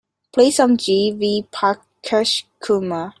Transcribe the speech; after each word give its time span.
Play 0.33 0.49
some 0.49 0.77
G. 0.77 1.11
V. 1.11 1.45
Prakash 1.53 2.45
Kumar 2.59 3.09